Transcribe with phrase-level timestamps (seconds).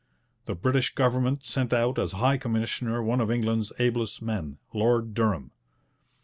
[0.47, 5.51] The British government sent out as High Commissioner one of England's ablest men, Lord Durham.